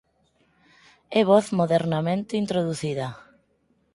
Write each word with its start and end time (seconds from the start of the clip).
É 1.19 1.21
voz 1.31 1.45
modernamente 1.59 2.33
introducida». 2.43 3.07